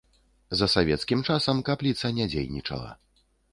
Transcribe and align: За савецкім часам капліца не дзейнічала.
За 0.61 0.67
савецкім 0.75 1.19
часам 1.29 1.61
капліца 1.69 2.13
не 2.19 2.29
дзейнічала. 2.35 2.91